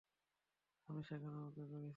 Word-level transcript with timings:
আমি 0.89 1.01
সেখানে 1.03 1.37
অপেক্ষা 1.41 1.77
করছি। 1.77 1.89